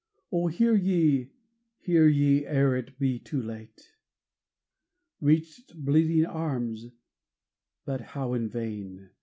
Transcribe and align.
Oh, 0.31 0.47
hear 0.47 0.73
ye! 0.73 1.29
hear 1.77 2.07
ye! 2.07 2.43
ere 2.47 2.75
it 2.75 2.97
be 2.97 3.19
too 3.19 3.39
late! 3.39 3.93
Reached 5.19 5.75
bleeding 5.77 6.25
arms 6.25 6.87
but 7.85 8.01
how 8.01 8.33
in 8.33 8.49
vain! 8.49 9.11